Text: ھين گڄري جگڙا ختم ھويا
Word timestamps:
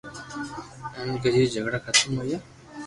ھين 0.95 1.09
گڄري 1.23 1.41
جگڙا 1.55 1.79
ختم 1.85 2.09
ھويا 2.19 2.37